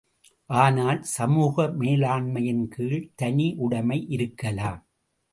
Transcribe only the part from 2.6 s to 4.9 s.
கீழ் தனி உடைமை இருக்கலாம்.